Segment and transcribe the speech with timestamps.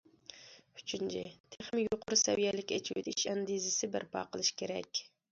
[0.77, 1.19] ئۈچىنچى،
[1.55, 5.03] تېخىمۇ يۇقىرى سەۋىيەلىك ئېچىۋېتىش ئەندىزىسى بەرپا قىلىش كېرەك.